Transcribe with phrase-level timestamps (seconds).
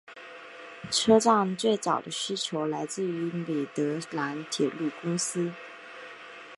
[0.89, 5.53] 车站最早的需求来自米德兰铁路公司。